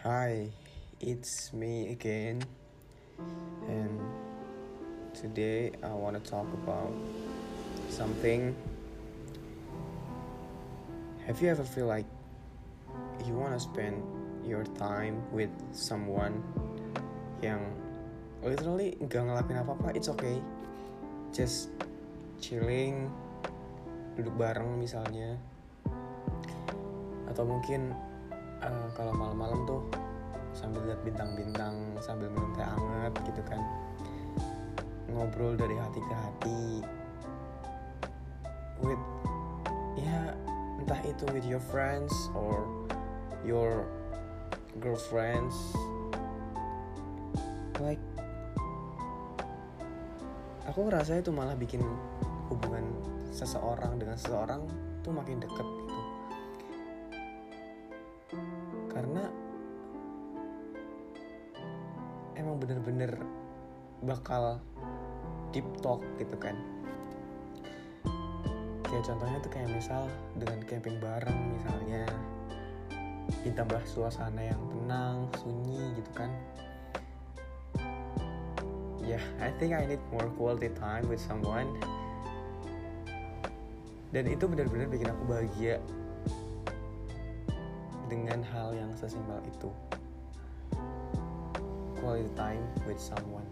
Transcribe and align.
Hi, 0.00 0.48
it's 1.04 1.52
me 1.52 1.92
again, 1.92 2.40
and 3.68 4.00
today 5.12 5.76
I 5.84 5.92
want 5.92 6.16
to 6.16 6.24
talk 6.24 6.48
about 6.64 6.88
something. 7.92 8.56
Have 11.28 11.36
you 11.44 11.52
ever 11.52 11.68
feel 11.68 11.84
like 11.84 12.08
you 13.28 13.36
want 13.36 13.52
to 13.52 13.60
spend 13.60 14.00
your 14.40 14.64
time 14.80 15.20
with 15.36 15.52
someone 15.76 16.40
yang 17.44 17.60
literally 18.40 18.96
gak 19.04 19.20
ngelakuin 19.20 19.60
apa-apa? 19.68 19.92
It's 19.92 20.08
okay, 20.16 20.40
just 21.28 21.76
chilling, 22.40 23.12
duduk 24.16 24.32
bareng 24.40 24.80
misalnya, 24.80 25.36
atau 27.28 27.44
mungkin 27.44 27.92
uh, 28.64 28.88
kalau 28.96 29.12
malam-malam 29.16 29.64
tuh 29.64 29.82
sambil 30.52 30.82
lihat 30.86 31.00
bintang-bintang 31.06 31.74
sambil 32.02 32.28
minum 32.32 32.50
teh 32.56 32.66
hangat 32.66 33.12
gitu 33.24 33.42
kan. 33.46 33.60
Ngobrol 35.10 35.58
dari 35.58 35.76
hati 35.76 36.00
ke 36.00 36.14
hati. 36.14 36.62
With 38.80 39.02
ya 40.00 40.32
entah 40.80 41.00
itu 41.04 41.24
with 41.34 41.44
your 41.44 41.60
friends 41.60 42.12
or 42.32 42.64
your 43.44 43.84
girlfriends. 44.80 45.56
Like 47.80 48.00
aku 50.68 50.86
ngerasa 50.86 51.18
itu 51.18 51.32
malah 51.32 51.56
bikin 51.58 51.82
hubungan 52.52 52.84
seseorang 53.30 53.98
dengan 53.98 54.18
seseorang 54.18 54.62
tuh 55.00 55.14
makin 55.14 55.40
deket 55.40 55.64
gitu 55.64 56.09
karena 59.00 59.24
emang 62.36 62.60
bener-bener 62.60 63.16
bakal 64.04 64.60
deep 65.56 65.64
talk 65.80 66.04
gitu 66.20 66.36
kan. 66.36 66.52
Kayak 68.84 69.08
contohnya 69.08 69.40
tuh 69.40 69.52
kayak 69.56 69.72
misal 69.72 70.04
dengan 70.36 70.60
camping 70.68 71.00
bareng 71.00 71.40
misalnya 71.56 72.04
ditambah 73.40 73.80
suasana 73.88 74.52
yang 74.52 74.60
tenang 74.68 75.24
sunyi 75.40 75.96
gitu 75.96 76.12
kan. 76.12 76.28
Ya 79.00 79.16
yeah, 79.16 79.24
I 79.40 79.48
think 79.56 79.72
I 79.72 79.88
need 79.88 80.04
more 80.12 80.28
quality 80.36 80.68
time 80.76 81.08
with 81.08 81.24
someone. 81.24 81.72
Dan 84.12 84.28
itu 84.28 84.44
benar-benar 84.44 84.92
bikin 84.92 85.08
aku 85.08 85.24
bahagia 85.24 85.80
dengan 88.10 88.42
hal 88.42 88.74
yang 88.74 88.90
sesimpel 88.98 89.38
itu. 89.46 89.70
Quality 92.02 92.26
time 92.34 92.66
with 92.84 92.98
someone 92.98 93.46